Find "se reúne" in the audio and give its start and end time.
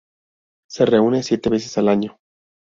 0.67-1.21